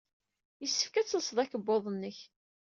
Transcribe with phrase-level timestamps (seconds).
[0.61, 2.17] Yessefk ad telseḍ akebbuḍ-nnek.